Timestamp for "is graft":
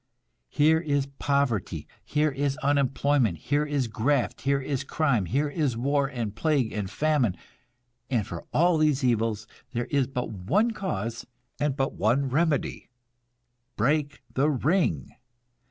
3.67-4.41